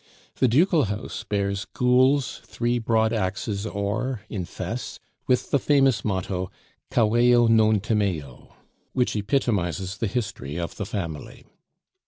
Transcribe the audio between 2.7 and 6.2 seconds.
broad axes or in fess, with the famous